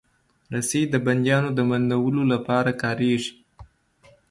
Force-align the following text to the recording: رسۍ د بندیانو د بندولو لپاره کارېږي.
رسۍ 0.53 0.81
د 0.89 0.95
بندیانو 1.05 1.49
د 1.57 1.59
بندولو 1.69 2.21
لپاره 2.33 2.71
کارېږي. 2.83 3.33